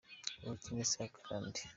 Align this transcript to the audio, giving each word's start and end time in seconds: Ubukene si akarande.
Ubukene 0.43 0.83
si 0.91 0.97
akarande. 1.07 1.59